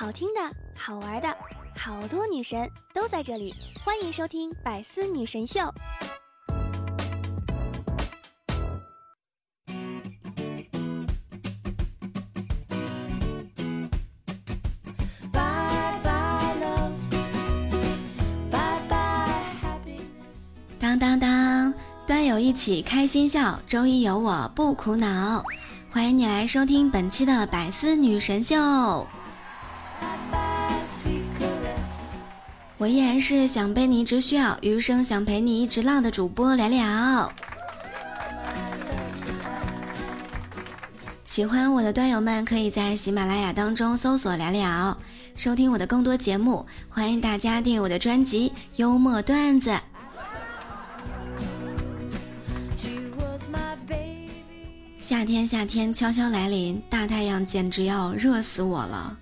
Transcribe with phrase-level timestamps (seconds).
[0.00, 0.40] 好听的、
[0.74, 1.28] 好玩的，
[1.76, 5.60] 好多女神都在这里，欢迎收听《百思女神秀》。
[20.78, 21.74] 当当当，
[22.06, 25.44] 端友一起开心笑，周一有我不苦恼。
[25.90, 28.56] 欢迎你来收听本期的《百思女神秀》。
[32.80, 37.30] 我依然是想被你一直需要，余生想陪你一直浪的主播聊聊。
[41.26, 44.96] 喜欢我的端友们，可以在喜马拉雅当中搜索聊聊，
[45.36, 46.64] 收听我的更多节目。
[46.88, 49.68] 欢迎大家订阅我的专辑《幽默段子》。
[54.98, 59.18] 夏天，夏天悄悄来临，大太阳简直要热死我了。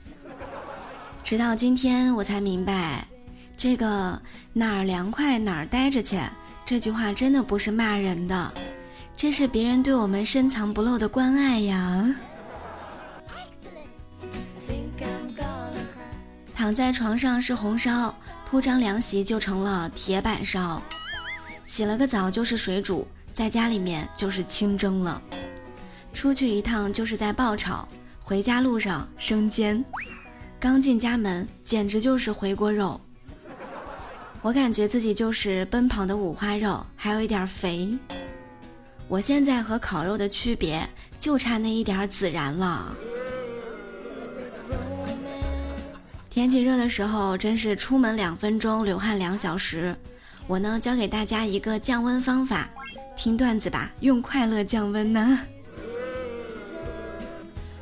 [1.24, 3.08] 直到今天，我才明白。
[3.58, 6.16] 这个哪儿凉快哪儿待着去，
[6.64, 8.54] 这句话真的不是骂人的，
[9.16, 12.14] 这是别人对我们深藏不露的关爱呀。
[16.54, 18.14] 躺在床上是红烧，
[18.48, 20.80] 铺张凉席就成了铁板烧，
[21.66, 25.20] 洗了个澡就是水煮，在家里面就是清蒸了，
[26.12, 27.88] 出去一趟就是在爆炒，
[28.22, 29.84] 回家路上生煎，
[30.60, 33.00] 刚进家门简直就是回锅肉。
[34.40, 37.88] 我感觉自己就是奔跑的五花肉，还有一点肥。
[39.08, 40.80] 我现在和烤肉的区别
[41.18, 42.96] 就差那一点孜然了。
[46.30, 49.94] 天气热的时候，真是出门两分钟流汗两小时。
[50.46, 52.70] 我呢，教给大家一个降温方法，
[53.16, 55.40] 听段子吧，用快乐降温呢。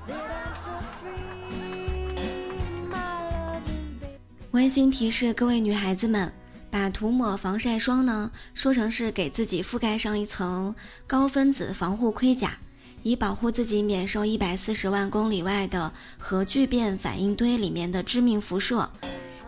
[4.52, 6.32] 温馨提示各位女孩子们。
[6.70, 10.74] 把涂抹防晒霜呢说成是给自己覆盖上一层
[11.06, 12.58] 高分子防护盔甲，
[13.02, 18.90] 以保护自己免受一百四十万公里外的核聚变反应堆里面的致命辐射，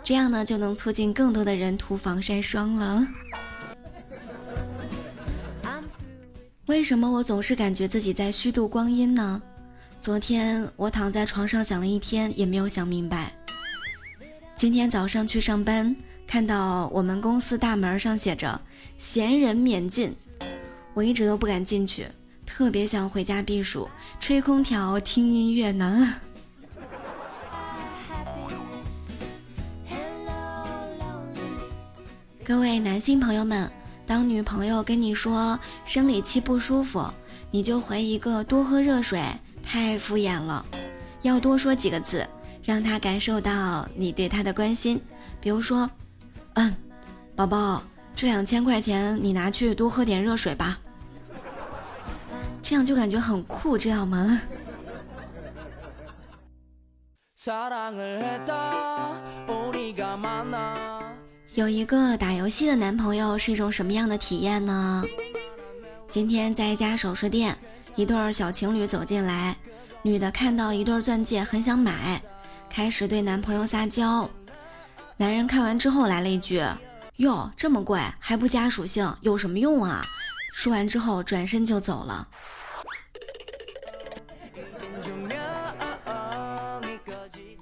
[0.03, 3.06] 这样呢就能促进更多的人涂防晒霜了。
[6.66, 9.41] 为什么我总是感觉自己在虚度光阴呢？
[10.00, 13.32] 昨天我躺在床上想了一天也没有想明白，
[14.54, 15.97] 今天早上去上班。
[16.28, 18.61] 看到我们公司大门上写着
[18.99, 20.15] “闲人免进”，
[20.93, 22.06] 我一直都不敢进去，
[22.44, 23.89] 特别想回家避暑，
[24.21, 26.17] 吹空调听音乐呢。
[32.44, 33.71] 各位男性朋友们，
[34.06, 37.11] 当女朋友跟你说生理期不舒服，
[37.50, 39.19] 你就回一个多喝热水，
[39.62, 40.62] 太敷衍了，
[41.22, 42.28] 要多说几个字，
[42.62, 45.00] 让她感受到你对她的关心，
[45.41, 45.91] 比如说。
[46.54, 46.75] 嗯，
[47.36, 47.82] 宝宝，
[48.14, 50.78] 这两千块钱你拿去多喝点热水吧，
[52.62, 54.41] 这样就感觉很酷，知道吗？
[61.54, 65.04] 有一个打游戏的男朋友是一种什么样的体验呢？
[66.08, 67.56] 今天在一家首饰店，
[67.94, 69.56] 一对小情侣走进来，
[70.03, 72.20] 女的看到一对钻戒很想买，
[72.69, 74.28] 开始对男朋友撒娇。
[75.21, 76.62] 男人看完之后来了一句
[77.19, 80.06] ：“哟，这么贵还不加属性，有什么用啊？”
[80.55, 82.29] 说完之后转身就走了。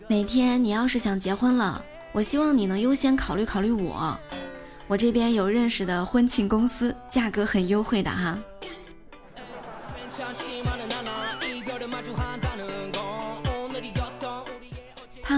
[0.07, 4.19] 哪天你要是想结婚了，我希望你能优先考虑考虑我，
[4.87, 8.39] 我这边有认识的婚庆公司，价格很优惠的哈。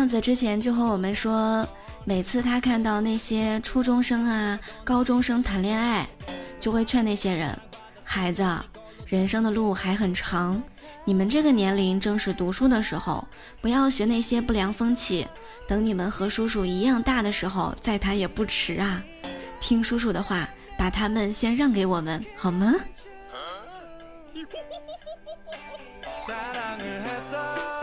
[0.08, 1.69] 胖子之前就和我们说。
[2.06, 6.08] 每次他看到那些初中生啊、高中生谈恋爱，
[6.58, 7.54] 就会劝那些人
[8.02, 8.42] ：“孩子，
[9.04, 10.62] 人生的路还很长，
[11.04, 13.28] 你们这个年龄正是读书的时候，
[13.60, 15.28] 不要学那些不良风气。
[15.66, 19.04] 等你们和叔叔一样大的时候再谈也不迟啊！
[19.61, 22.75] 听叔叔的话，把他们先让给我们，好吗？”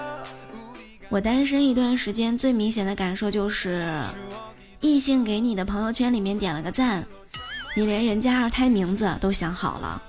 [1.16, 4.02] 我单身一段时间，最明显的感受就是，
[4.82, 7.08] 异性给你的朋友圈里面点了个赞，
[7.74, 10.04] 你连人家二胎名字都想好了。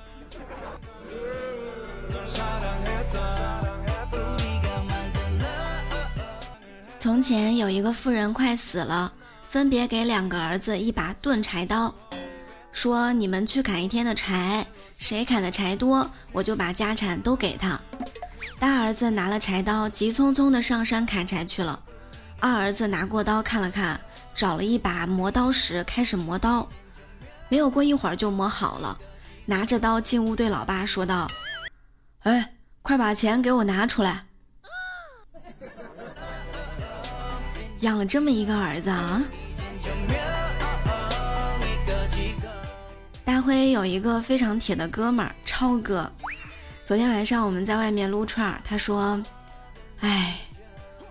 [6.98, 9.12] 从前有一个妇人快死了，
[9.48, 11.94] 分别给两个儿子一把钝柴刀，
[12.72, 14.66] 说你们去砍一天的柴，
[14.98, 17.80] 谁砍的柴多，我就把家产都给他。
[18.58, 21.82] 大儿子拿了柴刀，急匆匆的上山砍柴去了。
[22.40, 24.00] 二儿子拿过刀看了看，
[24.34, 26.68] 找了一把磨刀石开始磨刀，
[27.48, 28.98] 没有过一会儿就磨好了，
[29.44, 31.30] 拿着刀进屋对老爸说道
[32.24, 34.24] ：“哎，快把钱给我拿出来！
[37.80, 39.22] 养了这么一个儿子啊！”
[43.24, 46.10] 大辉有一个非常铁的哥们儿超哥，
[46.86, 49.20] 昨天晚上我们在外面撸串儿，他说
[50.02, 50.38] ：“哎。”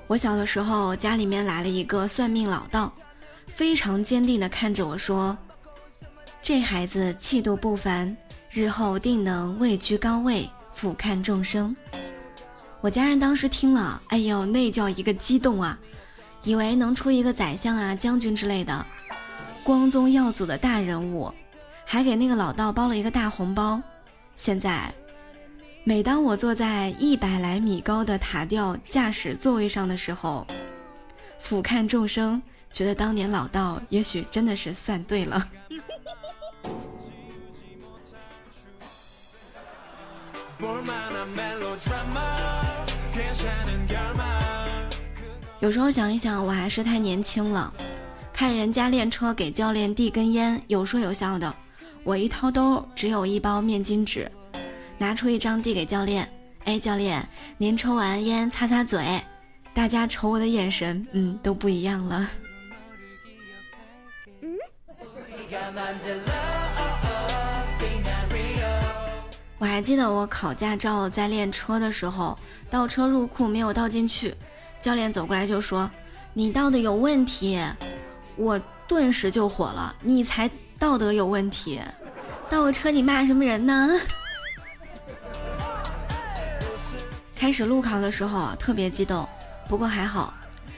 [0.07, 2.93] 我小的时候，家里面来了一个算命老道，
[3.45, 5.37] 非常坚定地看着我说
[6.41, 8.15] ：“这孩子气度不凡，
[8.49, 11.75] 日后定能位居高位，俯瞰众生。”
[12.79, 15.77] 我家人当时听了，哎呦，那叫一个激动啊，
[16.43, 18.85] 以为能出一个宰相啊、将军之类的
[19.61, 21.33] 光宗耀祖的大人物，
[21.83, 23.81] 还给那个老道包了一个大红包。
[24.37, 24.89] 现在。
[25.87, 30.47] 每当我坐在一百来米高的塔吊驾驶座位上的时候，
[31.39, 32.41] 俯瞰众生，
[32.71, 35.47] 觉得当年老道也许真的是算对了。
[45.59, 47.71] 有时候想一想，我还是太年轻了。
[48.33, 51.55] 看人家练车给教练递根烟，有说有笑的，
[52.03, 54.31] 我一掏兜，只有一包面巾纸。
[54.97, 56.29] 拿出一张递给教练，
[56.63, 57.27] 哎，教练，
[57.57, 59.21] 您抽完烟擦擦嘴。
[59.73, 62.29] 大家瞅我的眼神，嗯，都不一样了。
[64.41, 64.55] 嗯。
[69.57, 72.37] 我还记得我考驾照在练车的时候，
[72.69, 74.33] 倒车入库没有倒进去，
[74.79, 75.89] 教练走过来就说
[76.33, 77.59] ：“你倒的有问题。”
[78.37, 81.81] 我顿时就火了：“你才道德有问题，
[82.49, 83.89] 倒个车你骂什么人呢？”
[87.35, 89.27] 开始路考的时候特别激动，
[89.67, 90.33] 不过还好，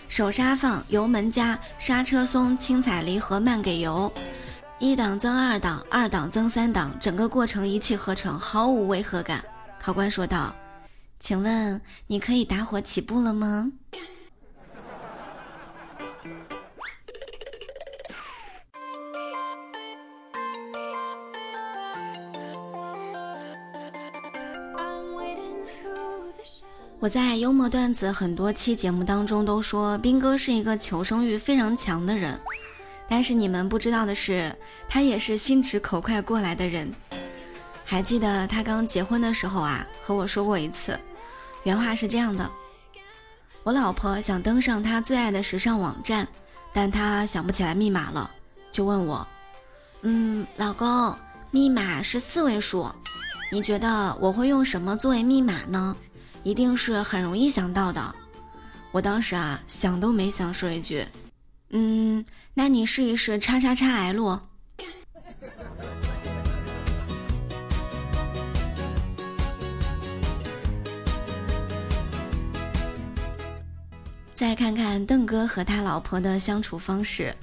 [0.09, 4.11] 手刹放，油门加，刹车松，轻踩离合，慢给油，
[4.79, 9.43] 一档增二档，二档增三档，整个过程一气呵成，毫无违和感。
[9.79, 10.53] 考官说道
[11.21, 13.71] ：“请问你可以打火起步了吗？”
[26.99, 32.39] 我在幽默段子很多期节目当中都说，兵哥是一个求生欲非常强的人，
[33.07, 34.51] 但是你们不知道的是，
[34.89, 36.91] 他也是心直口快过来的人。
[37.85, 40.99] 还记得他刚结婚的时候啊，和我说过一次，
[41.63, 42.49] 原话是这样的：
[43.61, 46.27] 我老婆想登上她最爱的时尚网站，
[46.73, 48.31] 但她想不起来密码了，
[48.71, 49.27] 就问我，
[50.01, 51.15] 嗯，老公，
[51.51, 52.91] 密码是四位数，
[53.51, 55.95] 你觉得我会用什么作为密码呢？
[56.47, 58.15] 一定是很容易想到的。
[58.93, 61.05] 我当时啊，想都没想，说一句
[61.71, 62.23] ：“嗯，
[62.53, 64.39] 那你试一试叉叉叉 L。”
[74.33, 77.35] 再看看邓哥和他老婆的相处方式，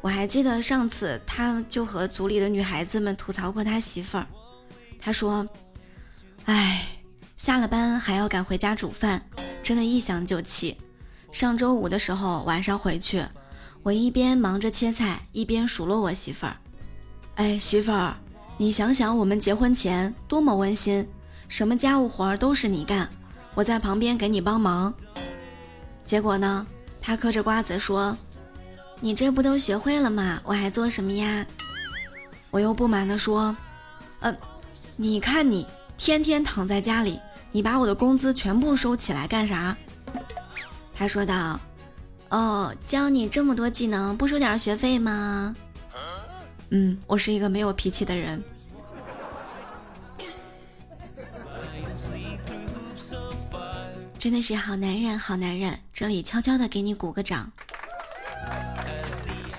[0.00, 4.26] 我还记得上次他就和组里的女孩子们吐槽过他媳妇儿，
[5.00, 5.44] 他说：“。”
[7.40, 9.24] 下了班还要赶回家煮饭，
[9.62, 10.76] 真的，一想就气。
[11.32, 13.24] 上周五的时候晚上回去，
[13.82, 16.54] 我一边忙着切菜，一边数落我媳妇儿
[17.36, 18.14] ：“哎，媳妇儿，
[18.58, 21.08] 你想想我们结婚前多么温馨，
[21.48, 23.08] 什么家务活儿都是你干，
[23.54, 24.92] 我在旁边给你帮忙。
[26.04, 26.66] 结果呢，
[27.00, 28.14] 她嗑着瓜子说
[29.00, 30.42] ：‘你这不都学会了吗？
[30.44, 31.46] 我还做什么呀？’
[32.52, 33.56] 我又不满地说
[34.20, 34.36] ：‘呃，
[34.96, 35.66] 你看你
[35.96, 37.18] 天天躺在家里。’”
[37.52, 39.76] 你把我的工资全部收起来干啥？
[40.94, 41.58] 他说道
[42.30, 45.56] ：“哦，教你这么多技能，不收点学费吗？”
[46.70, 48.42] 嗯，我是一个没有脾气的人。
[54.18, 57.50] 真的是好男人，好男人，这里悄悄的给你鼓个掌。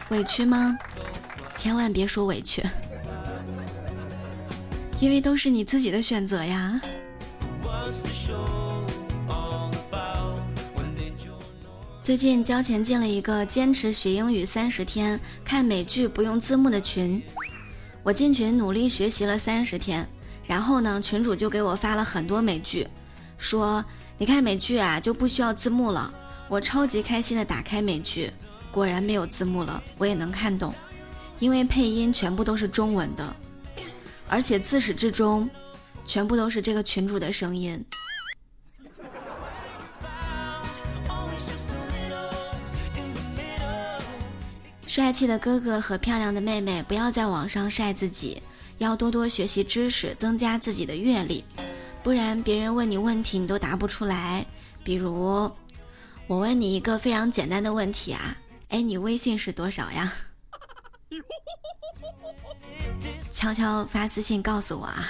[0.09, 0.77] 委屈吗？
[1.55, 2.63] 千万别说委屈，
[4.99, 6.79] 因为都是你自己的选择呀。
[12.03, 17.21] 最近交钱进了一个坚持学英语三十天、看美剧不用字幕的群。
[18.01, 20.09] 我进群努力学习了三十天，
[20.43, 22.87] 然后呢，群主就给我发了很多美剧，
[23.37, 23.85] 说
[24.17, 26.11] 你看美剧啊就不需要字幕了。
[26.49, 28.31] 我超级开心的打开美剧，
[28.71, 30.73] 果然没有字幕了，我也能看懂，
[31.37, 33.35] 因为配音全部都是中文的，
[34.27, 35.47] 而且自始至终。
[36.03, 37.79] 全部都是这个群主的声音。
[44.91, 48.43] 帅气的哥哥和漂亮的妹妹，不要在网上晒自己，
[48.77, 51.45] 要多多学习知识，增加自己的阅历，
[52.03, 54.45] 不然别人问你问题你都答不出来。
[54.83, 55.49] 比如，
[56.27, 58.35] 我问你一个非常简单的问题啊，
[58.67, 60.11] 哎，你微信是多少呀？
[63.31, 65.07] 悄悄发私信告诉我啊。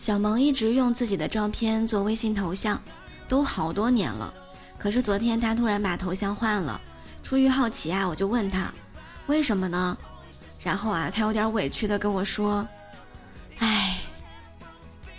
[0.00, 2.82] 小萌一直用自己的照片做微信头像，
[3.28, 4.34] 都好多年了。
[4.82, 6.80] 可是昨天他突然把头像换了，
[7.22, 8.68] 出于好奇啊，我就问他
[9.28, 9.96] 为什么呢？
[10.60, 12.66] 然后啊，他有点委屈的跟我说
[13.62, 14.00] ：“哎，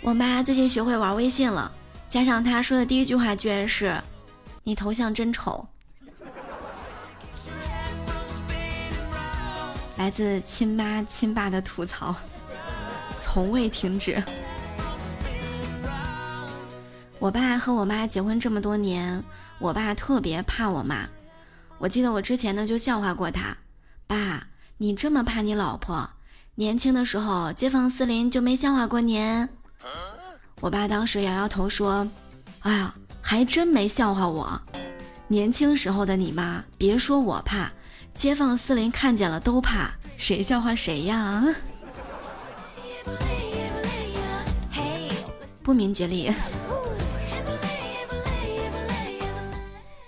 [0.02, 1.74] 我妈最近学会玩微信了，
[2.10, 3.98] 加上她说的第一句话居然是
[4.64, 5.66] ‘你头像真丑’，
[9.96, 12.14] 来自亲妈亲爸的吐槽，
[13.18, 14.22] 从未停止。”
[17.18, 19.24] 我爸和我妈结婚这么多年，
[19.58, 21.08] 我爸特别怕我妈。
[21.78, 23.56] 我记得我之前呢就笑话过他
[24.06, 26.10] ：“爸，你这么怕你老婆，
[26.54, 29.48] 年轻的时候街坊四邻就没笑话过您？”
[30.60, 32.08] 我爸当时摇摇头说
[32.60, 34.62] ：“哎呀，还真没笑话我。
[35.28, 37.72] 年轻时候的你妈，别说我怕，
[38.14, 41.44] 街坊四邻看见了都怕，谁笑话谁呀？”
[45.62, 46.32] 不明觉厉。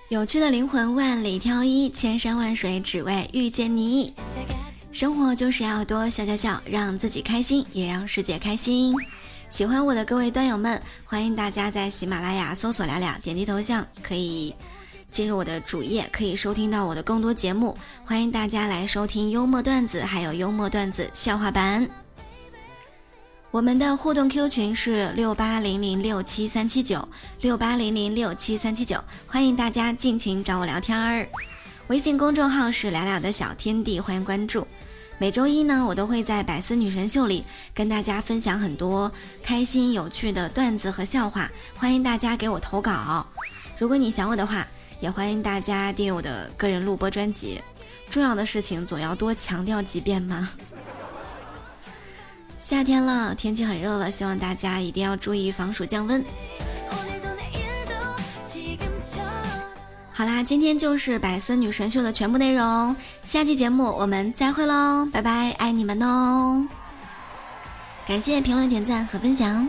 [0.08, 4.14] 有趣的灵魂万里挑一，千山万水只为遇见你。
[4.92, 8.94] 生活就是要多笑笑笑，让自己开心，也让世界开心。
[9.50, 14.54] 喜欢我的各位端友们，欢迎大家在喜马拉雅搜索“聊聊”，点击头像可以
[15.10, 17.76] 进入我的主页，可以收听到我的更多节目。
[18.04, 22.05] 欢迎大家来收听幽默段子，还有幽默段子笑话版。
[23.56, 27.08] 我们的互动 Q 群是六八零零六七三七九
[27.40, 31.26] 六八零零六七三七九，欢迎大家进群找我聊天儿。
[31.86, 34.66] 微信公众号是聊聊的小天地，欢迎关注。
[35.16, 39.10] 每周一呢，我都会在百思女神秀里跟大家分享很多
[39.42, 43.26] 开心有趣的段子和笑话，欢迎大家给我投稿。
[43.78, 44.68] 如果你想我的话，
[45.00, 47.62] 也欢迎大家订阅我的个人录播专辑。
[48.10, 50.46] 重要的事情总要多强调几遍吗？
[52.68, 56.24] 夏天了，天气很热了，希望大家一定要注意防暑降温。
[60.12, 66.66] 好啦，今天就是百思女神秀的全部内容，下期节目我们再会喽，拜拜，爱你们哦！
[68.04, 69.68] 感谢评论、点赞和分享。